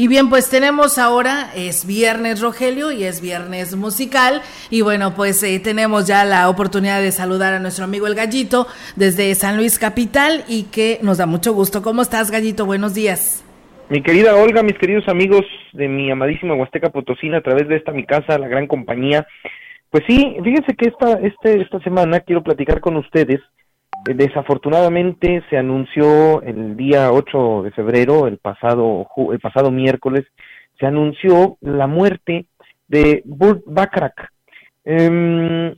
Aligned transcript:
Y 0.00 0.08
bien, 0.08 0.30
pues 0.30 0.48
tenemos 0.48 0.96
ahora, 0.96 1.50
es 1.54 1.86
viernes 1.86 2.40
Rogelio 2.40 2.90
y 2.90 3.04
es 3.04 3.20
viernes 3.20 3.76
musical. 3.76 4.40
Y 4.70 4.80
bueno, 4.80 5.12
pues 5.14 5.42
eh, 5.42 5.60
tenemos 5.62 6.06
ya 6.06 6.24
la 6.24 6.48
oportunidad 6.48 7.02
de 7.02 7.12
saludar 7.12 7.52
a 7.52 7.58
nuestro 7.58 7.84
amigo 7.84 8.06
el 8.06 8.14
Gallito 8.14 8.66
desde 8.96 9.34
San 9.34 9.58
Luis 9.58 9.78
Capital 9.78 10.42
y 10.48 10.70
que 10.72 11.00
nos 11.02 11.18
da 11.18 11.26
mucho 11.26 11.52
gusto. 11.52 11.82
¿Cómo 11.82 12.00
estás, 12.00 12.30
Gallito? 12.30 12.64
Buenos 12.64 12.94
días. 12.94 13.44
Mi 13.90 14.02
querida 14.02 14.34
Olga, 14.36 14.62
mis 14.62 14.78
queridos 14.78 15.06
amigos 15.06 15.44
de 15.74 15.86
mi 15.86 16.10
amadísima 16.10 16.54
Huasteca 16.54 16.88
Potosina, 16.88 17.36
a 17.36 17.42
través 17.42 17.68
de 17.68 17.76
esta 17.76 17.92
mi 17.92 18.06
casa, 18.06 18.38
la 18.38 18.48
gran 18.48 18.66
compañía. 18.68 19.26
Pues 19.90 20.02
sí, 20.06 20.34
fíjense 20.42 20.76
que 20.76 20.88
esta, 20.88 21.20
este, 21.20 21.60
esta 21.60 21.78
semana 21.80 22.20
quiero 22.20 22.42
platicar 22.42 22.80
con 22.80 22.96
ustedes 22.96 23.40
desafortunadamente 24.04 25.42
se 25.50 25.56
anunció 25.56 26.42
el 26.42 26.76
día 26.76 27.12
8 27.12 27.62
de 27.64 27.70
febrero, 27.72 28.26
el 28.26 28.38
pasado, 28.38 29.06
el 29.32 29.40
pasado 29.40 29.70
miércoles, 29.70 30.24
se 30.78 30.86
anunció 30.86 31.58
la 31.60 31.86
muerte 31.86 32.46
de 32.88 33.22
Burt 33.24 33.62
Bacharach. 33.66 34.30
Em, 34.84 35.74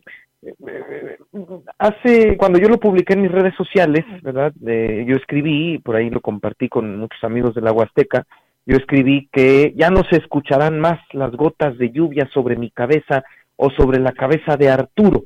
hace, 1.79 2.37
cuando 2.37 2.59
yo 2.59 2.69
lo 2.69 2.79
publiqué 2.79 3.15
en 3.15 3.23
mis 3.23 3.33
redes 3.33 3.55
sociales, 3.57 4.05
¿verdad? 4.23 4.53
yo 4.61 5.17
escribí, 5.17 5.79
por 5.79 5.97
ahí 5.97 6.11
lo 6.11 6.21
compartí 6.21 6.69
con 6.69 6.99
muchos 6.99 7.23
amigos 7.25 7.55
de 7.55 7.63
la 7.63 7.73
Huasteca, 7.73 8.25
yo 8.65 8.77
escribí 8.77 9.29
que 9.33 9.73
ya 9.77 9.91
no 9.91 10.03
se 10.09 10.19
escucharán 10.19 10.79
más 10.79 11.01
las 11.13 11.33
gotas 11.33 11.77
de 11.79 11.91
lluvia 11.91 12.29
sobre 12.33 12.57
mi 12.57 12.71
cabeza 12.71 13.25
o 13.57 13.71
sobre 13.71 13.99
la 13.99 14.13
cabeza 14.13 14.57
de 14.57 14.71
Arturo 14.71 15.25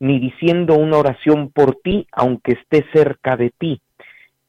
ni 0.00 0.18
diciendo 0.18 0.76
una 0.76 0.98
oración 0.98 1.50
por 1.50 1.76
ti, 1.76 2.06
aunque 2.12 2.52
esté 2.52 2.84
cerca 2.92 3.36
de 3.36 3.50
ti. 3.56 3.80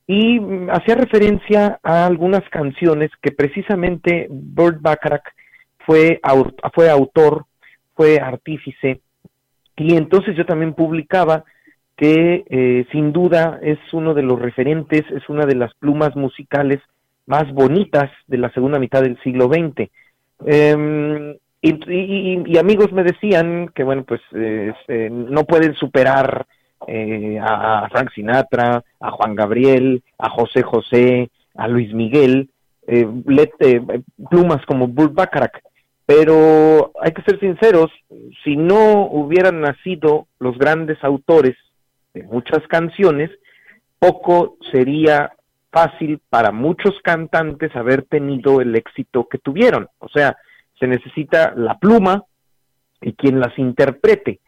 Y 0.07 0.39
hacía 0.71 0.95
referencia 0.95 1.79
a 1.83 2.05
algunas 2.05 2.47
canciones 2.49 3.11
que 3.21 3.31
precisamente 3.31 4.27
Burt 4.29 4.81
Bacharach 4.81 5.23
fue, 5.85 6.19
fue 6.73 6.89
autor, 6.89 7.45
fue 7.95 8.19
artífice, 8.19 9.01
y 9.79 9.95
entonces 9.95 10.35
yo 10.35 10.45
también 10.45 10.73
publicaba 10.73 11.45
que 11.95 12.43
eh, 12.49 12.85
sin 12.91 13.13
duda 13.13 13.59
es 13.61 13.79
uno 13.93 14.13
de 14.13 14.23
los 14.23 14.39
referentes, 14.39 15.03
es 15.09 15.27
una 15.29 15.45
de 15.45 15.55
las 15.55 15.73
plumas 15.75 16.15
musicales 16.15 16.79
más 17.25 17.51
bonitas 17.53 18.09
de 18.27 18.37
la 18.37 18.51
segunda 18.51 18.79
mitad 18.79 19.01
del 19.01 19.21
siglo 19.21 19.45
XX. 19.45 19.89
Y, 21.61 22.57
amigos 22.57 22.91
me 22.93 23.03
decían 23.03 23.69
que, 23.75 23.83
bueno, 23.83 24.03
pues 24.05 24.21
este, 24.31 25.09
no 25.09 25.43
pueden 25.43 25.73
superar 25.75 26.45
eh, 26.87 27.37
a, 27.41 27.87
Frank 27.91 28.11
Sinatra, 28.13 28.83
a 28.99 29.11
Juan 29.11 29.35
Gabriel, 29.35 30.01
a 30.17 30.29
José 30.29 30.63
José, 30.63 31.29
a 31.55 31.67
Luis 31.67 31.93
Miguel, 31.93 32.49
eh, 32.87 33.05
eh, 33.59 33.81
plumas 34.29 34.65
como 34.65 34.87
Bull 34.87 35.09
Bacharach. 35.09 35.59
Pero 36.05 36.91
hay 37.01 37.11
que 37.11 37.21
ser 37.23 37.39
sinceros, 37.39 37.91
si 38.43 38.55
no 38.55 39.05
hubieran 39.07 39.61
nacido 39.61 40.27
los 40.39 40.57
grandes 40.57 41.03
autores 41.03 41.55
de 42.13 42.23
muchas 42.23 42.65
canciones, 42.67 43.29
poco 43.99 44.57
sería 44.71 45.33
fácil 45.71 46.19
para 46.29 46.51
muchos 46.51 46.95
cantantes 47.03 47.75
haber 47.75 48.03
tenido 48.03 48.61
el 48.61 48.75
éxito 48.75 49.27
que 49.27 49.37
tuvieron. 49.37 49.87
O 49.99 50.07
sea, 50.09 50.35
se 50.79 50.87
necesita 50.87 51.53
la 51.55 51.77
pluma 51.77 52.23
y 53.01 53.13
quien 53.13 53.39
las 53.39 53.57
interprete. 53.57 54.39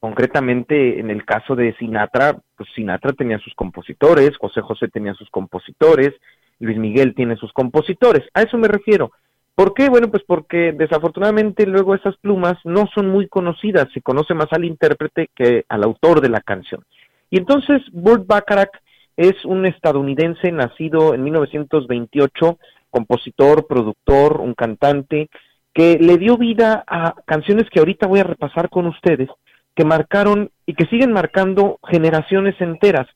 Concretamente, 0.00 0.98
en 0.98 1.10
el 1.10 1.24
caso 1.24 1.54
de 1.54 1.74
Sinatra, 1.76 2.36
pues 2.56 2.68
Sinatra 2.74 3.12
tenía 3.12 3.38
sus 3.38 3.54
compositores, 3.54 4.36
José 4.36 4.60
José 4.60 4.88
tenía 4.88 5.14
sus 5.14 5.30
compositores, 5.30 6.12
Luis 6.58 6.78
Miguel 6.78 7.14
tiene 7.14 7.36
sus 7.36 7.52
compositores. 7.52 8.28
A 8.34 8.42
eso 8.42 8.58
me 8.58 8.68
refiero. 8.68 9.12
¿Por 9.54 9.74
qué? 9.74 9.90
Bueno, 9.90 10.10
pues 10.10 10.22
porque 10.26 10.72
desafortunadamente 10.72 11.66
luego 11.66 11.94
esas 11.94 12.16
plumas 12.16 12.54
no 12.64 12.88
son 12.94 13.10
muy 13.10 13.28
conocidas, 13.28 13.88
se 13.92 14.00
conoce 14.00 14.32
más 14.34 14.46
al 14.52 14.64
intérprete 14.64 15.28
que 15.34 15.64
al 15.68 15.84
autor 15.84 16.20
de 16.20 16.30
la 16.30 16.40
canción. 16.40 16.84
Y 17.30 17.38
entonces 17.38 17.82
Burt 17.92 18.26
Bacharach 18.26 18.70
es 19.16 19.44
un 19.44 19.66
estadounidense 19.66 20.50
nacido 20.52 21.14
en 21.14 21.22
1928, 21.24 22.58
compositor, 22.90 23.66
productor, 23.66 24.40
un 24.40 24.54
cantante, 24.54 25.28
que 25.72 25.98
le 25.98 26.18
dio 26.18 26.36
vida 26.36 26.84
a 26.86 27.14
canciones 27.24 27.68
que 27.70 27.80
ahorita 27.80 28.06
voy 28.06 28.20
a 28.20 28.24
repasar 28.24 28.68
con 28.68 28.86
ustedes, 28.86 29.28
que 29.74 29.84
marcaron 29.84 30.50
y 30.66 30.74
que 30.74 30.86
siguen 30.86 31.12
marcando 31.12 31.78
generaciones 31.88 32.60
enteras. 32.60 33.06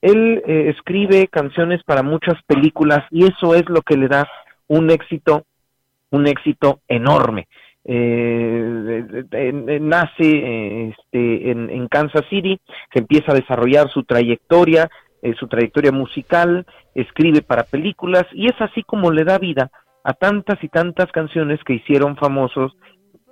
Él 0.00 0.42
eh, 0.46 0.72
escribe 0.74 1.28
canciones 1.28 1.82
para 1.84 2.02
muchas 2.02 2.42
películas 2.46 3.04
y 3.10 3.24
eso 3.24 3.54
es 3.54 3.68
lo 3.68 3.82
que 3.82 3.96
le 3.96 4.08
da 4.08 4.28
un 4.68 4.90
éxito, 4.90 5.44
un 6.10 6.26
éxito 6.26 6.80
enorme. 6.88 7.48
Eh, 7.84 9.78
nace 9.80 10.88
este, 10.88 11.50
en, 11.50 11.86
Kansas 11.88 12.24
City, 12.28 12.58
se 12.92 12.98
empieza 12.98 13.30
a 13.30 13.36
desarrollar 13.36 13.88
su 13.90 14.02
trayectoria, 14.02 14.90
eh, 15.22 15.34
su 15.38 15.46
trayectoria 15.46 15.92
musical, 15.92 16.66
escribe 16.94 17.42
para 17.42 17.62
películas 17.62 18.24
y 18.32 18.46
es 18.46 18.60
así 18.60 18.82
como 18.82 19.12
le 19.12 19.24
da 19.24 19.38
vida 19.38 19.70
a 20.06 20.14
tantas 20.14 20.62
y 20.62 20.68
tantas 20.68 21.10
canciones 21.10 21.58
que 21.64 21.74
hicieron 21.74 22.16
famosos 22.16 22.76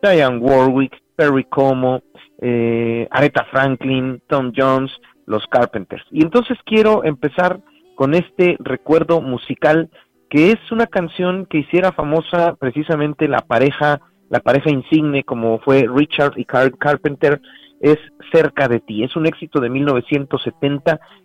Diane 0.03 0.39
Warwick, 0.39 1.01
Perry 1.15 1.45
Como, 1.45 2.03
eh, 2.43 3.07
Aretha 3.13 3.45
Franklin, 3.53 4.21
Tom 4.27 4.53
Jones, 4.55 4.91
los 5.25 5.47
Carpenters. 5.47 6.05
Y 6.11 6.25
entonces 6.25 6.59
quiero 6.67 7.05
empezar 7.05 7.61
con 7.95 8.13
este 8.15 8.57
recuerdo 8.59 9.21
musical 9.21 9.89
que 10.29 10.51
es 10.51 10.73
una 10.73 10.89
canción 10.89 11.47
que 11.47 11.59
hiciera 11.59 11.93
famosa 11.93 12.57
precisamente 12.57 13.29
la 13.29 13.39
pareja, 13.39 14.01
la 14.29 14.41
pareja 14.41 14.69
insigne 14.69 15.23
como 15.23 15.61
fue 15.61 15.87
Richard 15.89 16.33
y 16.37 16.45
Carl 16.45 16.77
Carpenter, 16.77 17.41
es 17.81 17.99
Cerca 18.33 18.67
de 18.67 18.81
ti. 18.81 19.05
Es 19.05 19.15
un 19.15 19.27
éxito 19.27 19.61
de 19.61 19.71
1970 19.71 20.99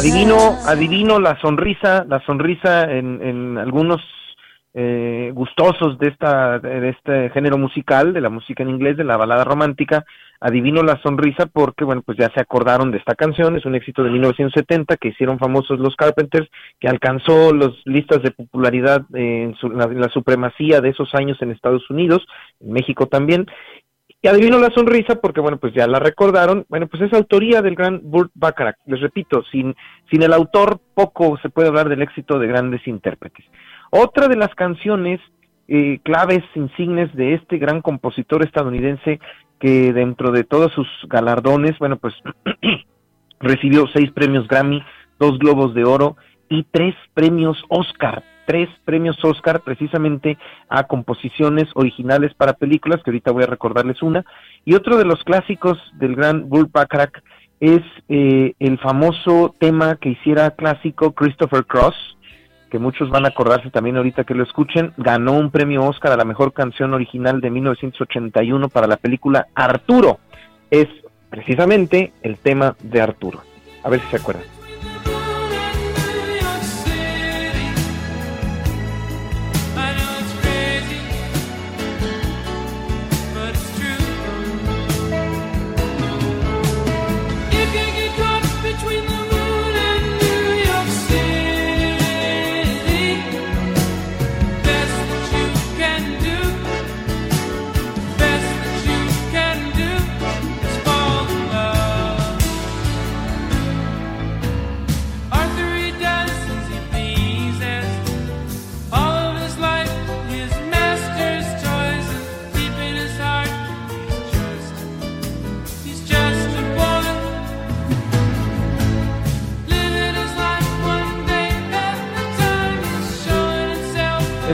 Adivino, 0.00 0.56
adivino 0.66 1.20
la 1.20 1.38
sonrisa, 1.42 2.06
la 2.08 2.24
sonrisa 2.24 2.90
en, 2.90 3.20
en 3.22 3.58
algunos 3.58 4.00
eh, 4.72 5.30
gustosos 5.34 5.98
de 5.98 6.08
esta 6.08 6.58
de 6.58 6.88
este 6.88 7.28
género 7.30 7.58
musical, 7.58 8.12
de 8.14 8.20
la 8.20 8.30
música 8.30 8.62
en 8.62 8.70
inglés, 8.70 8.96
de 8.96 9.04
la 9.04 9.18
balada 9.18 9.44
romántica, 9.44 10.06
adivino 10.40 10.82
la 10.82 11.00
sonrisa 11.02 11.46
porque 11.46 11.84
bueno 11.84 12.02
pues 12.02 12.16
ya 12.16 12.30
se 12.32 12.40
acordaron 12.40 12.92
de 12.92 12.98
esta 12.98 13.14
canción, 13.14 13.56
es 13.56 13.66
un 13.66 13.74
éxito 13.74 14.02
de 14.02 14.10
1970 14.10 14.96
que 14.96 15.08
hicieron 15.08 15.38
famosos 15.38 15.78
los 15.80 15.96
Carpenters, 15.96 16.48
que 16.78 16.88
alcanzó 16.88 17.52
las 17.52 17.72
listas 17.84 18.22
de 18.22 18.30
popularidad 18.30 19.02
en, 19.12 19.56
la, 19.74 20.08
supremacía 20.08 20.80
de 20.80 20.90
esos 20.90 21.14
años 21.14 21.36
en 21.42 21.50
Estados 21.50 21.90
Unidos, 21.90 22.26
en 22.60 22.72
México 22.72 23.06
también, 23.06 23.46
y 24.22 24.28
adivino 24.28 24.58
la 24.58 24.70
sonrisa 24.70 25.16
porque, 25.16 25.40
bueno, 25.40 25.58
pues 25.58 25.72
ya 25.72 25.86
la 25.86 25.98
recordaron. 25.98 26.66
Bueno, 26.68 26.86
pues 26.88 27.02
es 27.02 27.12
autoría 27.12 27.62
del 27.62 27.74
gran 27.74 28.00
Burt 28.02 28.30
Bacharach. 28.34 28.76
Les 28.86 29.00
repito, 29.00 29.42
sin, 29.50 29.74
sin 30.10 30.22
el 30.22 30.32
autor 30.32 30.80
poco 30.94 31.38
se 31.40 31.48
puede 31.48 31.68
hablar 31.68 31.88
del 31.88 32.02
éxito 32.02 32.38
de 32.38 32.46
grandes 32.46 32.86
intérpretes. 32.86 33.46
Otra 33.90 34.28
de 34.28 34.36
las 34.36 34.54
canciones 34.54 35.20
eh, 35.68 36.00
claves, 36.02 36.42
insignes 36.54 37.14
de 37.14 37.34
este 37.34 37.58
gran 37.58 37.80
compositor 37.80 38.44
estadounidense 38.44 39.20
que 39.58 39.92
dentro 39.92 40.32
de 40.32 40.44
todos 40.44 40.72
sus 40.72 40.88
galardones, 41.08 41.78
bueno, 41.78 41.96
pues 41.96 42.14
recibió 43.40 43.86
seis 43.94 44.10
premios 44.10 44.48
Grammy, 44.48 44.82
dos 45.18 45.38
Globos 45.38 45.74
de 45.74 45.84
Oro 45.84 46.16
y 46.48 46.64
tres 46.64 46.94
premios 47.14 47.62
Oscar, 47.68 48.22
tres 48.46 48.68
premios 48.84 49.22
Oscar 49.24 49.60
precisamente 49.60 50.38
a 50.68 50.84
composiciones 50.84 51.68
originales 51.74 52.34
para 52.34 52.54
películas, 52.54 53.02
que 53.02 53.10
ahorita 53.10 53.30
voy 53.30 53.44
a 53.44 53.46
recordarles 53.46 54.02
una, 54.02 54.24
y 54.64 54.74
otro 54.74 54.96
de 54.96 55.04
los 55.04 55.22
clásicos 55.24 55.78
del 55.94 56.16
gran 56.16 56.48
Bull 56.48 56.68
Bacharach 56.72 57.22
es 57.60 57.82
eh, 58.08 58.54
el 58.58 58.78
famoso 58.78 59.54
tema 59.58 59.96
que 59.96 60.10
hiciera 60.10 60.50
clásico 60.52 61.12
Christopher 61.12 61.66
Cross, 61.66 61.94
que 62.70 62.78
muchos 62.78 63.10
van 63.10 63.26
a 63.26 63.28
acordarse 63.28 63.70
también 63.70 63.96
ahorita 63.96 64.24
que 64.24 64.34
lo 64.34 64.44
escuchen, 64.44 64.92
ganó 64.96 65.32
un 65.32 65.50
premio 65.50 65.84
Oscar 65.84 66.12
a 66.12 66.16
la 66.16 66.24
mejor 66.24 66.52
canción 66.52 66.94
original 66.94 67.40
de 67.40 67.50
1981 67.50 68.68
para 68.68 68.86
la 68.86 68.96
película 68.96 69.48
Arturo. 69.54 70.20
Es 70.70 70.88
precisamente 71.28 72.12
el 72.22 72.38
tema 72.38 72.76
de 72.82 73.00
Arturo. 73.00 73.42
A 73.82 73.90
ver 73.90 74.00
si 74.00 74.06
se 74.08 74.16
acuerdan. 74.16 74.59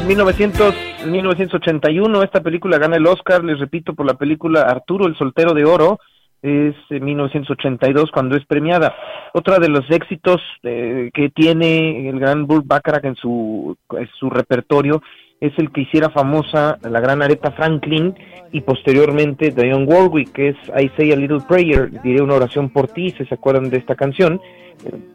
1981 0.04 2.22
esta 2.22 2.43
película 2.43 2.78
gana 2.78 2.96
el 2.96 3.06
Oscar, 3.06 3.44
les 3.44 3.58
repito, 3.58 3.94
por 3.94 4.04
la 4.04 4.14
película 4.14 4.62
Arturo 4.62 5.06
el 5.06 5.16
Soltero 5.16 5.54
de 5.54 5.64
Oro, 5.64 6.00
es 6.43 6.75
1982 6.90 8.10
cuando 8.12 8.37
es 8.37 8.44
premiada. 8.44 8.94
Otra 9.32 9.58
de 9.58 9.69
los 9.69 9.90
éxitos 9.90 10.43
eh, 10.62 11.10
que 11.14 11.31
tiene 11.31 12.08
el 12.08 12.20
gran 12.20 12.46
Bull 12.46 12.62
Bacharach 12.64 13.04
en 13.04 13.16
su, 13.16 13.76
en 13.93 14.08
su 14.19 14.28
repertorio 14.28 15.02
es 15.41 15.53
el 15.59 15.71
que 15.71 15.83
hiciera 15.83 16.11
famosa 16.11 16.79
la 16.83 17.00
gran 17.00 17.23
Aretha 17.23 17.50
Franklin 17.53 18.15
y 18.53 18.61
posteriormente 18.62 19.50
Dionne 19.50 19.85
Warwick, 19.85 20.33
que 20.33 20.49
es 20.50 20.56
I 20.79 20.91
Say 20.97 21.12
a 21.12 21.17
Little 21.17 21.41
Prayer, 21.47 21.91
diré 22.03 22.23
una 22.23 22.35
oración 22.35 22.71
por 22.71 22.88
ti, 22.88 23.15
si 23.17 23.25
se 23.27 23.35
acuerdan 23.35 23.71
de 23.71 23.79
esta 23.79 23.94
canción. 23.94 24.41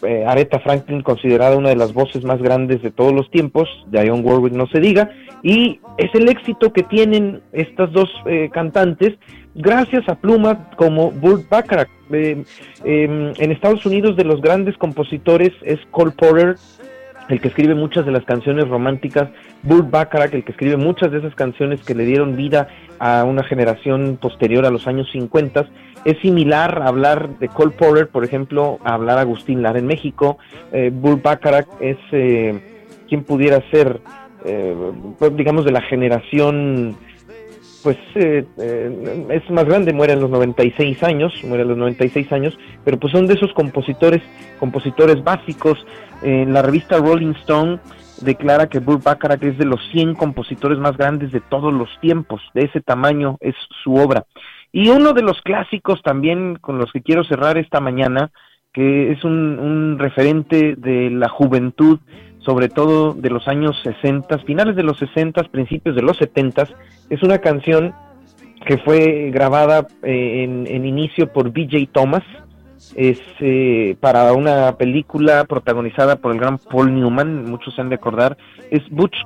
Eh, 0.03 0.25
Aretha 0.27 0.59
Franklin 0.59 1.01
considerada 1.01 1.55
una 1.55 1.69
de 1.69 1.75
las 1.75 1.93
voces 1.93 2.23
más 2.23 2.41
grandes 2.41 2.81
de 2.81 2.91
todos 2.91 3.13
los 3.13 3.29
tiempos, 3.31 3.67
Dionne 3.87 4.21
Warwick 4.21 4.53
no 4.53 4.67
se 4.67 4.79
diga, 4.79 5.09
y 5.43 5.79
es 5.97 6.13
el 6.13 6.29
éxito 6.29 6.71
que 6.73 6.83
tienen 6.83 7.41
estas 7.51 7.91
dos 7.91 8.09
eh, 8.25 8.49
cantantes 8.51 9.17
gracias 9.55 10.07
a 10.07 10.15
plumas 10.15 10.57
como 10.77 11.11
Burt 11.11 11.47
Bacharach. 11.49 11.89
Eh, 12.13 12.43
em, 12.83 13.33
en 13.37 13.51
Estados 13.51 13.85
Unidos 13.85 14.17
de 14.17 14.25
los 14.25 14.41
grandes 14.41 14.77
compositores 14.77 15.51
es 15.63 15.79
Cole 15.91 16.11
Porter, 16.11 16.55
el 17.29 17.39
que 17.39 17.47
escribe 17.47 17.75
muchas 17.75 18.05
de 18.05 18.11
las 18.11 18.23
canciones 18.25 18.67
románticas, 18.67 19.29
Burt 19.63 19.89
Bacharach, 19.89 20.33
el 20.33 20.43
que 20.43 20.51
escribe 20.51 20.77
muchas 20.77 21.11
de 21.11 21.19
esas 21.19 21.35
canciones 21.35 21.81
que 21.83 21.95
le 21.95 22.05
dieron 22.05 22.35
vida 22.35 22.67
a 22.99 23.23
una 23.23 23.43
generación 23.43 24.17
posterior 24.21 24.65
a 24.65 24.69
los 24.69 24.87
años 24.87 25.09
50. 25.11 25.67
Es 26.03 26.17
similar 26.19 26.81
a 26.81 26.87
hablar 26.87 27.39
de 27.39 27.47
Cole 27.47 27.71
Porter, 27.71 28.07
por 28.07 28.25
ejemplo, 28.25 28.79
a 28.83 28.95
hablar 28.95 29.17
a 29.17 29.21
Agustín 29.21 29.61
Lara 29.61 29.79
en 29.79 29.87
México. 29.87 30.37
Eh, 30.71 30.91
Bacharach 30.91 31.67
es 31.79 31.97
eh, 32.11 32.59
quien 33.07 33.23
pudiera 33.23 33.61
ser, 33.69 34.01
eh, 34.45 34.75
digamos, 35.33 35.65
de 35.65 35.71
la 35.71 35.81
generación 35.81 36.95
pues 37.83 37.97
eh, 38.15 38.45
eh, 38.57 39.27
es 39.29 39.49
más 39.49 39.65
grande, 39.65 39.93
muere 39.93 40.13
a 40.13 40.15
los 40.15 40.29
96 40.29 41.03
años, 41.03 41.33
muere 41.43 41.63
a 41.63 41.65
los 41.65 41.77
96 41.77 42.31
años, 42.31 42.57
pero 42.83 42.99
pues 42.99 43.11
son 43.11 43.27
de 43.27 43.33
esos 43.33 43.53
compositores, 43.53 44.21
compositores 44.59 45.23
básicos. 45.23 45.85
En 46.21 46.53
la 46.53 46.61
revista 46.61 46.97
Rolling 46.97 47.33
Stone 47.41 47.79
declara 48.21 48.67
que 48.67 48.79
Burt 48.79 49.03
Bacharach 49.03 49.43
es 49.43 49.57
de 49.57 49.65
los 49.65 49.79
100 49.91 50.15
compositores 50.15 50.77
más 50.77 50.95
grandes 50.97 51.31
de 51.31 51.41
todos 51.41 51.73
los 51.73 51.89
tiempos, 51.99 52.41
de 52.53 52.65
ese 52.65 52.81
tamaño 52.81 53.37
es 53.39 53.55
su 53.83 53.95
obra. 53.95 54.25
Y 54.71 54.89
uno 54.89 55.13
de 55.13 55.23
los 55.23 55.41
clásicos 55.41 56.01
también 56.01 56.55
con 56.55 56.77
los 56.77 56.91
que 56.91 57.01
quiero 57.01 57.23
cerrar 57.23 57.57
esta 57.57 57.79
mañana, 57.79 58.31
que 58.71 59.11
es 59.11 59.23
un, 59.23 59.59
un 59.59 59.99
referente 59.99 60.75
de 60.77 61.09
la 61.09 61.27
juventud 61.27 61.99
sobre 62.45 62.69
todo 62.69 63.13
de 63.13 63.29
los 63.29 63.47
años 63.47 63.79
60, 63.83 64.39
finales 64.39 64.75
de 64.75 64.83
los 64.83 64.97
60, 64.97 65.43
principios 65.43 65.95
de 65.95 66.01
los 66.01 66.17
70, 66.17 66.67
es 67.09 67.23
una 67.23 67.37
canción 67.39 67.93
que 68.65 68.77
fue 68.77 69.31
grabada 69.31 69.87
eh, 70.03 70.43
en, 70.43 70.85
inicio 70.85 71.31
por 71.31 71.51
BJ 71.51 71.87
Thomas, 71.91 72.23
es 72.95 73.19
eh, 73.39 73.95
para 73.99 74.33
una 74.33 74.75
película 74.75 75.45
protagonizada 75.45 76.17
por 76.17 76.33
el 76.33 76.39
gran 76.39 76.57
Paul 76.57 76.93
Newman, 76.93 77.45
muchos 77.45 77.75
se 77.75 77.81
han 77.81 77.89
de 77.89 77.95
acordar, 77.95 78.37
es 78.69 78.87
Butch, 78.89 79.17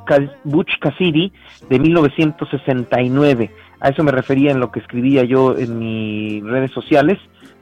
Butch 0.43 0.79
Cassidy 0.79 1.31
de 1.69 1.79
1969. 1.79 3.51
A 3.79 3.89
eso 3.89 4.03
me 4.03 4.11
refería 4.11 4.51
en 4.51 4.59
lo 4.59 4.71
que 4.71 4.79
escribía 4.79 5.23
yo 5.23 5.57
en 5.57 5.79
mis 5.79 6.43
redes 6.43 6.71
sociales. 6.71 7.19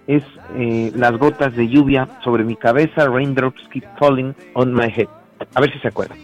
Es 0.08 0.24
eh, 0.56 0.92
las 0.96 1.18
gotas 1.18 1.56
de 1.56 1.68
lluvia 1.68 2.08
sobre 2.24 2.44
mi 2.44 2.56
cabeza, 2.56 3.08
raindrops 3.08 3.62
keep 3.70 3.86
falling 3.98 4.34
on 4.54 4.74
my 4.74 4.90
head. 4.90 5.08
A 5.54 5.62
ver 5.62 5.72
si 5.72 5.80
se 5.80 5.88
acuerdan. 5.88 6.18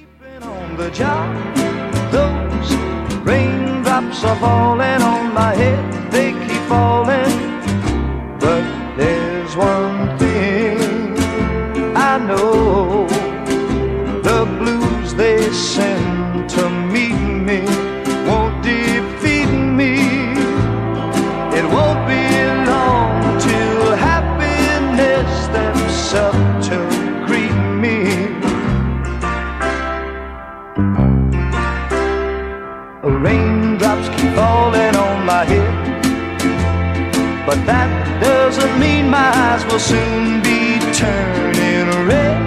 Will 39.79 39.85
soon 39.85 40.41
be 40.41 40.79
turning 40.93 42.07
red. 42.07 42.37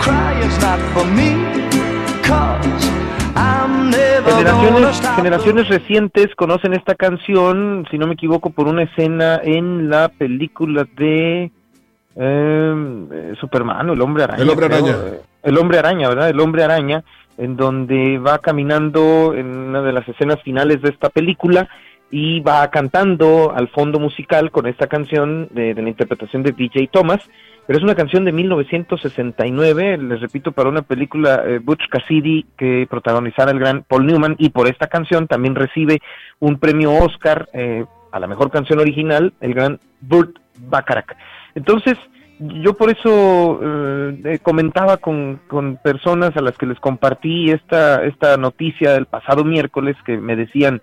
Crying's 0.00 0.58
not 0.60 0.80
for 0.92 1.04
me, 1.06 1.30
cause 2.22 2.88
I'm 3.36 3.90
never 3.90 4.30
generaciones, 4.30 5.00
generaciones 5.16 5.68
recientes 5.68 6.34
conocen 6.34 6.74
esta 6.74 6.94
canción, 6.94 7.86
si 7.90 7.98
no 7.98 8.06
me 8.06 8.14
equivoco, 8.14 8.50
por 8.50 8.66
una 8.66 8.82
escena 8.82 9.40
en 9.42 9.88
la 9.88 10.08
película 10.08 10.86
de 10.96 11.50
eh, 12.16 13.34
Superman, 13.40 13.90
el 13.90 14.00
hombre 14.00 14.24
araña. 14.24 14.42
El 14.42 14.50
hombre 14.50 14.66
araña. 14.66 14.96
El 15.42 15.58
hombre 15.58 15.78
araña, 15.78 16.08
¿verdad? 16.08 16.28
El 16.30 16.40
hombre 16.40 16.64
araña 16.64 17.04
en 17.38 17.56
donde 17.56 18.18
va 18.18 18.38
caminando 18.38 19.34
en 19.34 19.46
una 19.46 19.82
de 19.82 19.92
las 19.92 20.08
escenas 20.08 20.42
finales 20.42 20.80
de 20.82 20.88
esta 20.88 21.10
película 21.10 21.68
y 22.10 22.40
va 22.40 22.70
cantando 22.70 23.52
al 23.54 23.68
fondo 23.68 23.98
musical 23.98 24.50
con 24.50 24.66
esta 24.66 24.86
canción 24.86 25.48
de, 25.50 25.74
la 25.74 25.88
interpretación 25.88 26.42
de 26.42 26.52
DJ 26.52 26.88
Thomas, 26.92 27.20
pero 27.66 27.78
es 27.78 27.82
una 27.82 27.96
canción 27.96 28.24
de 28.24 28.32
1969, 28.32 29.98
les 29.98 30.20
repito, 30.20 30.52
para 30.52 30.68
una 30.68 30.82
película 30.82 31.42
eh, 31.44 31.58
Butch 31.58 31.88
Cassidy 31.88 32.46
que 32.56 32.86
protagonizara 32.88 33.50
el 33.50 33.58
gran 33.58 33.82
Paul 33.82 34.06
Newman 34.06 34.36
y 34.38 34.50
por 34.50 34.68
esta 34.68 34.86
canción 34.86 35.26
también 35.26 35.56
recibe 35.56 36.00
un 36.38 36.58
premio 36.58 36.92
Oscar 36.92 37.48
eh, 37.52 37.84
a 38.12 38.20
la 38.20 38.28
mejor 38.28 38.50
canción 38.50 38.78
original, 38.78 39.34
el 39.40 39.54
gran 39.54 39.80
Burt 40.00 40.36
Bacharach. 40.58 41.16
Entonces, 41.56 41.98
yo 42.38 42.74
por 42.74 42.90
eso 42.90 43.60
eh, 43.62 44.20
eh, 44.24 44.38
comentaba 44.40 44.98
con, 44.98 45.40
con, 45.48 45.76
personas 45.76 46.36
a 46.36 46.42
las 46.42 46.56
que 46.58 46.66
les 46.66 46.78
compartí 46.80 47.50
esta, 47.50 48.04
esta 48.04 48.36
noticia 48.36 48.92
del 48.92 49.06
pasado 49.06 49.44
miércoles 49.44 49.96
que 50.04 50.18
me 50.18 50.36
decían 50.36 50.80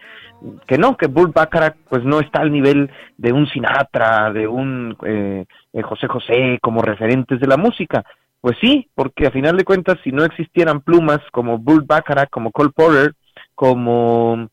que 0.68 0.78
no, 0.78 0.98
que 0.98 1.08
Burt 1.08 1.34
Bacharach 1.34 1.76
pues 1.90 2.04
no 2.04 2.20
está 2.20 2.42
al 2.42 2.52
nivel 2.52 2.92
de 3.18 3.34
un 3.34 3.48
Sinatra, 3.48 4.32
de 4.34 4.48
un 4.48 4.98
eh, 5.06 5.46
José 5.84 6.08
José 6.08 6.60
como 6.62 6.82
referentes 6.82 7.40
de 7.40 7.48
la 7.48 7.58
música. 7.58 8.04
Pues 8.42 8.58
sí, 8.60 8.90
porque 8.94 9.28
a 9.28 9.32
final 9.32 9.56
de 9.56 9.64
cuentas, 9.64 9.98
si 10.04 10.12
no 10.12 10.26
existieran 10.26 10.82
plumas 10.82 11.20
como 11.32 11.60
Bull 11.60 11.84
Baccarat, 11.84 12.30
como 12.30 12.52
Cole 12.52 12.72
Porter, 12.76 13.14
como 13.56 14.50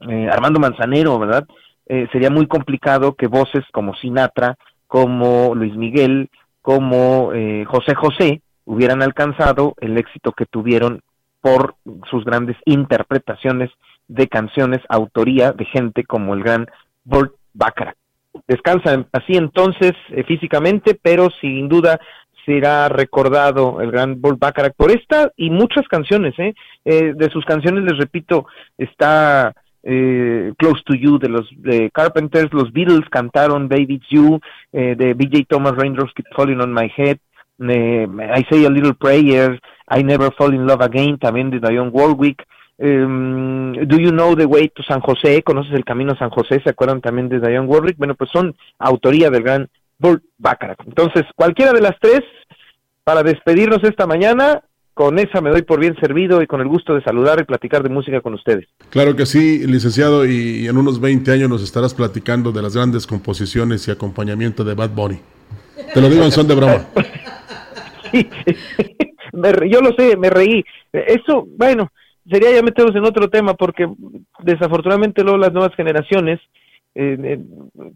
eh, 0.00 0.28
Armando 0.30 0.60
Manzanero, 0.60 1.18
¿verdad? 1.18 1.46
Eh, 1.86 2.08
sería 2.12 2.30
muy 2.30 2.46
complicado 2.46 3.14
que 3.14 3.28
voces 3.28 3.64
como 3.72 3.94
Sinatra, 3.94 4.56
como 4.92 5.54
Luis 5.54 5.74
Miguel, 5.74 6.28
como 6.60 7.32
eh, 7.32 7.64
José 7.64 7.94
José 7.94 8.42
hubieran 8.66 9.02
alcanzado 9.02 9.72
el 9.80 9.96
éxito 9.96 10.32
que 10.32 10.44
tuvieron 10.44 11.00
por 11.40 11.76
sus 12.10 12.26
grandes 12.26 12.58
interpretaciones 12.66 13.70
de 14.08 14.28
canciones, 14.28 14.80
autoría 14.90 15.52
de 15.52 15.64
gente 15.64 16.04
como 16.04 16.34
el 16.34 16.42
gran 16.42 16.66
Burt 17.04 17.32
Baccarat. 17.54 17.96
Descansa 18.46 19.06
así 19.12 19.32
entonces 19.34 19.92
físicamente, 20.26 20.98
pero 21.00 21.30
sin 21.40 21.70
duda 21.70 21.98
será 22.44 22.90
recordado 22.90 23.80
el 23.80 23.90
gran 23.90 24.20
Burt 24.20 24.38
Bacharach 24.38 24.74
por 24.76 24.90
esta 24.90 25.30
y 25.36 25.48
muchas 25.48 25.88
canciones, 25.88 26.38
¿eh? 26.38 26.54
¿eh? 26.84 27.14
de 27.16 27.30
sus 27.30 27.46
canciones 27.46 27.84
les 27.84 27.96
repito, 27.96 28.46
está 28.76 29.54
eh, 29.82 30.52
Close 30.58 30.82
to 30.84 30.94
You 30.94 31.18
de 31.18 31.28
los 31.28 31.48
de 31.56 31.90
Carpenters, 31.90 32.52
los 32.52 32.72
Beatles 32.72 33.08
cantaron 33.10 33.68
Baby 33.68 34.00
You, 34.10 34.40
eh, 34.72 34.94
de 34.96 35.14
BJ 35.14 35.46
Thomas 35.48 35.74
Raindrops 35.76 36.12
Keep 36.14 36.26
Falling 36.34 36.60
on 36.60 36.72
My 36.72 36.90
Head, 36.96 37.18
eh, 37.68 38.06
I 38.36 38.44
Say 38.50 38.64
a 38.64 38.70
Little 38.70 38.94
Prayer, 38.94 39.60
I 39.88 40.02
Never 40.02 40.32
Fall 40.36 40.54
in 40.54 40.66
Love 40.66 40.82
Again, 40.82 41.18
también 41.18 41.50
de 41.50 41.60
Dionne 41.60 41.90
Warwick, 41.90 42.46
um, 42.78 43.72
Do 43.72 43.98
You 43.98 44.10
Know 44.10 44.36
the 44.36 44.46
Way 44.46 44.68
to 44.70 44.82
San 44.82 45.00
José, 45.00 45.42
¿conoces 45.42 45.72
el 45.74 45.84
camino 45.84 46.12
a 46.12 46.18
San 46.18 46.30
José? 46.30 46.60
¿Se 46.62 46.70
acuerdan 46.70 47.00
también 47.00 47.28
de 47.28 47.40
Dionne 47.40 47.68
Warwick? 47.68 47.98
Bueno, 47.98 48.14
pues 48.14 48.30
son 48.30 48.54
autoría 48.78 49.30
del 49.30 49.42
gran 49.42 49.68
Burt 49.98 50.22
Baccarat. 50.38 50.78
Entonces, 50.86 51.24
cualquiera 51.36 51.72
de 51.72 51.80
las 51.80 51.96
tres, 52.00 52.22
para 53.04 53.22
despedirnos 53.22 53.82
esta 53.82 54.06
mañana, 54.06 54.62
con 54.94 55.18
esa 55.18 55.40
me 55.40 55.50
doy 55.50 55.62
por 55.62 55.80
bien 55.80 55.96
servido 55.96 56.42
y 56.42 56.46
con 56.46 56.60
el 56.60 56.68
gusto 56.68 56.94
de 56.94 57.02
saludar 57.02 57.40
y 57.40 57.44
platicar 57.44 57.82
de 57.82 57.88
música 57.88 58.20
con 58.20 58.34
ustedes. 58.34 58.66
Claro 58.90 59.16
que 59.16 59.26
sí, 59.26 59.66
licenciado, 59.66 60.26
y 60.26 60.66
en 60.66 60.76
unos 60.76 61.00
20 61.00 61.32
años 61.32 61.48
nos 61.48 61.62
estarás 61.62 61.94
platicando 61.94 62.52
de 62.52 62.62
las 62.62 62.76
grandes 62.76 63.06
composiciones 63.06 63.88
y 63.88 63.90
acompañamiento 63.90 64.64
de 64.64 64.74
Bad 64.74 64.90
Bunny. 64.90 65.20
Te 65.94 66.00
lo 66.00 66.10
digo 66.10 66.24
en 66.24 66.32
son 66.32 66.46
de 66.46 66.54
broma. 66.54 66.86
yo 69.70 69.80
lo 69.80 69.92
sé, 69.96 70.16
me 70.16 70.30
reí. 70.30 70.64
Eso, 70.92 71.46
bueno, 71.56 71.90
sería 72.30 72.52
ya 72.52 72.62
meternos 72.62 72.94
en 72.94 73.04
otro 73.04 73.28
tema 73.28 73.54
porque 73.54 73.88
desafortunadamente 74.40 75.22
luego 75.22 75.38
las 75.38 75.52
nuevas 75.52 75.74
generaciones 75.74 76.40
eh, 76.94 77.16
eh, 77.22 77.38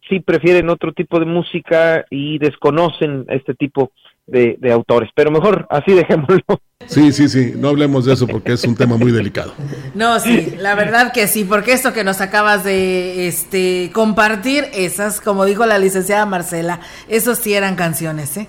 sí 0.09 0.21
prefieren 0.21 0.71
otro 0.71 0.93
tipo 0.93 1.19
de 1.19 1.27
música 1.27 2.05
y 2.11 2.39
desconocen 2.39 3.27
este 3.29 3.55
tipo 3.55 3.93
de, 4.27 4.59
autores. 4.73 5.11
Pero 5.15 5.31
mejor 5.31 5.67
así 5.71 5.93
dejémoslo. 5.95 6.61
Sí, 6.87 7.13
sí, 7.13 7.29
sí, 7.29 7.53
no 7.57 7.69
hablemos 7.69 8.05
de 8.05 8.15
eso 8.15 8.27
porque 8.27 8.53
es 8.53 8.65
un 8.65 8.77
tema 8.77 8.97
muy 8.97 9.13
delicado. 9.13 9.55
No, 9.95 10.21
sí, 10.21 10.55
la 10.59 10.75
verdad 10.75 11.11
que 11.13 11.27
sí, 11.27 11.45
porque 11.45 11.73
esto 11.73 11.95
que 11.95 12.05
nos 12.05 12.21
acabas 12.21 12.65
de 12.65 13.29
este 13.29 13.91
compartir, 13.95 14.65
esas, 14.75 15.23
como 15.23 15.47
dijo 15.47 15.65
la 15.65 15.79
licenciada 15.79 16.27
Marcela, 16.27 16.81
esos 17.09 17.39
sí 17.39 17.55
eran 17.55 17.77
canciones, 17.77 18.37
¿eh? 18.37 18.47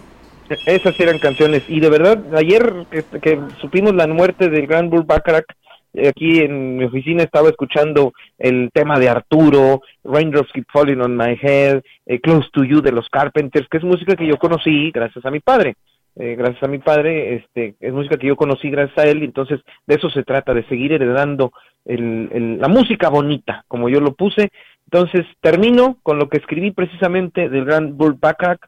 Esas 0.66 0.96
sí 0.96 1.04
eran 1.04 1.20
canciones. 1.20 1.64
Y 1.68 1.80
de 1.80 1.90
verdad, 1.90 2.22
ayer 2.36 2.86
que, 2.92 3.40
supimos 3.62 3.96
la 3.96 4.08
muerte 4.08 4.50
del 4.50 4.68
gran 4.68 4.90
Bull 4.90 5.04
Bacharach, 5.04 5.46
aquí 6.08 6.40
en 6.40 6.78
mi 6.78 6.86
oficina 6.86 7.24
estaba 7.24 7.50
escuchando 7.50 8.14
el 8.38 8.70
tema 8.74 9.00
de 9.00 9.10
Arturo, 9.10 9.82
Raindrops 10.04 10.52
Keep 10.52 10.66
Falling 10.72 11.02
on 11.02 11.18
My 11.18 11.38
Head, 11.42 11.82
eh, 12.06 12.20
Close 12.20 12.50
to 12.54 12.64
You 12.64 12.82
de 12.82 12.92
los 12.92 13.10
Carpenters, 13.10 13.68
que 13.68 13.78
es 13.78 13.84
música 13.84 14.16
que 14.16 14.28
yo 14.28 14.38
conocí 14.38 14.92
gracias 14.92 15.26
a 15.26 15.32
mi 15.32 15.40
padre. 15.40 15.76
Eh, 16.20 16.36
gracias 16.36 16.64
a 16.64 16.68
mi 16.68 16.80
padre, 16.80 17.36
este, 17.36 17.76
es 17.80 17.94
música 17.94 18.18
que 18.18 18.26
yo 18.26 18.36
conocí 18.36 18.72
gracias 18.72 18.98
a 18.98 19.08
él, 19.08 19.22
y 19.22 19.26
entonces 19.26 19.60
de 19.86 19.96
eso 19.96 20.10
se 20.10 20.24
trata, 20.24 20.52
de 20.52 20.64
seguir 20.64 20.92
heredando 20.92 21.52
el, 21.86 22.58
la 22.60 22.68
música 22.68 23.10
bonita, 23.10 23.64
como 23.68 23.88
yo 23.88 24.00
lo 24.00 24.14
puse. 24.14 24.50
Entonces 24.86 25.26
termino 25.42 25.98
con 26.02 26.18
lo 26.18 26.28
que 26.28 26.38
escribí 26.38 26.72
precisamente 26.72 27.50
del 27.50 27.66
gran 27.66 27.98
Bull 27.98 28.18
Backrack. 28.20 28.68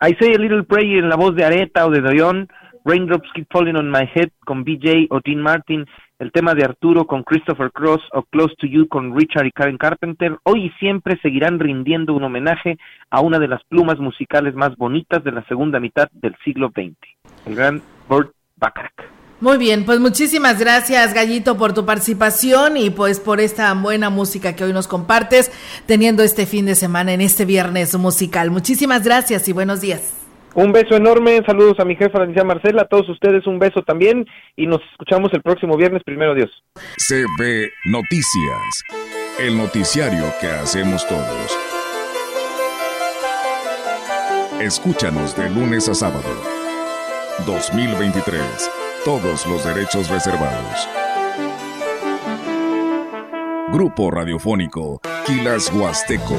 I 0.00 0.14
say 0.18 0.34
a 0.34 0.38
little 0.38 0.64
prayer 0.64 0.98
en 0.98 1.08
la 1.08 1.16
voz 1.16 1.34
de 1.36 1.44
Areta 1.44 1.86
o 1.86 1.90
de 1.90 2.02
Dion, 2.02 2.48
Raindrops 2.86 3.28
Keep 3.34 3.48
Falling 3.50 3.74
on 3.74 3.90
My 3.90 4.08
Head 4.14 4.30
con 4.44 4.62
BJ 4.62 5.08
o 5.10 5.20
Dean 5.24 5.42
Martin, 5.42 5.84
el 6.20 6.30
tema 6.30 6.54
de 6.54 6.64
Arturo 6.64 7.04
con 7.04 7.24
Christopher 7.24 7.72
Cross 7.72 8.00
o 8.12 8.22
Close 8.22 8.54
to 8.58 8.68
You 8.68 8.86
con 8.86 9.16
Richard 9.18 9.46
y 9.46 9.50
Karen 9.50 9.76
Carpenter, 9.76 10.38
hoy 10.44 10.66
y 10.66 10.70
siempre 10.78 11.18
seguirán 11.20 11.58
rindiendo 11.58 12.14
un 12.14 12.22
homenaje 12.22 12.78
a 13.10 13.20
una 13.20 13.40
de 13.40 13.48
las 13.48 13.62
plumas 13.64 13.98
musicales 13.98 14.54
más 14.54 14.76
bonitas 14.76 15.24
de 15.24 15.32
la 15.32 15.44
segunda 15.46 15.80
mitad 15.80 16.08
del 16.12 16.36
siglo 16.44 16.70
XX, 16.70 16.96
el 17.46 17.56
gran 17.56 17.82
Burt 18.08 18.32
Bacharach. 18.56 18.92
Muy 19.40 19.58
bien, 19.58 19.84
pues 19.84 19.98
muchísimas 19.98 20.58
gracias 20.60 21.12
Gallito 21.12 21.58
por 21.58 21.74
tu 21.74 21.84
participación 21.84 22.76
y 22.76 22.90
pues 22.90 23.20
por 23.20 23.40
esta 23.40 23.74
buena 23.74 24.10
música 24.10 24.54
que 24.54 24.64
hoy 24.64 24.72
nos 24.72 24.88
compartes 24.88 25.50
teniendo 25.86 26.22
este 26.22 26.46
fin 26.46 26.64
de 26.66 26.76
semana 26.76 27.12
en 27.12 27.20
este 27.20 27.44
viernes 27.44 27.98
musical. 27.98 28.50
Muchísimas 28.50 29.04
gracias 29.04 29.48
y 29.48 29.52
buenos 29.52 29.82
días. 29.82 30.25
Un 30.56 30.72
beso 30.72 30.96
enorme, 30.96 31.42
saludos 31.44 31.78
a 31.80 31.84
mi 31.84 31.96
jefa, 31.96 32.18
la 32.18 32.44
Marcela, 32.44 32.82
a 32.82 32.88
todos 32.88 33.06
ustedes 33.10 33.46
un 33.46 33.58
beso 33.58 33.82
también 33.82 34.26
y 34.56 34.66
nos 34.66 34.80
escuchamos 34.90 35.30
el 35.34 35.42
próximo 35.42 35.76
viernes, 35.76 36.02
primero 36.02 36.34
Dios. 36.34 36.50
CB 36.96 37.68
Noticias, 37.84 38.82
el 39.38 39.58
noticiario 39.58 40.24
que 40.40 40.46
hacemos 40.46 41.06
todos. 41.06 41.58
Escúchanos 44.58 45.36
de 45.36 45.50
lunes 45.50 45.90
a 45.90 45.94
sábado. 45.94 46.30
2023, 47.44 48.42
todos 49.04 49.46
los 49.46 49.62
derechos 49.62 50.08
reservados. 50.08 50.88
Grupo 53.74 54.10
Radiofónico 54.10 55.02
Quilas 55.26 55.70
Huasteco, 55.70 56.38